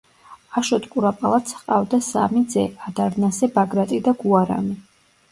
აშოტ 0.59 0.85
კურაპალატს 0.93 1.57
ჰყავდა 1.57 1.99
სამი 2.05 2.41
ძე 2.53 2.63
ადარნასე, 2.87 3.49
ბაგრატი 3.59 3.99
და 4.09 4.15
გუარამი. 4.23 4.73